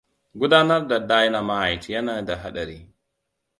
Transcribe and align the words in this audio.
Gudanar 0.39 0.87
da 0.87 0.99
dynamite 0.99 1.91
yana 1.93 2.21
da 2.23 2.35
haɗari. 2.35 2.87